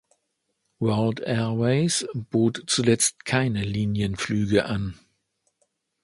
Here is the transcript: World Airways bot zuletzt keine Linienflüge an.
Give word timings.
World 0.79 1.21
Airways 1.27 2.07
bot 2.15 2.63
zuletzt 2.65 3.23
keine 3.23 3.61
Linienflüge 3.63 4.65
an. 4.65 4.99